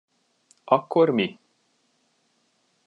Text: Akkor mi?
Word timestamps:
Akkor 0.65 1.09
mi? 1.09 1.39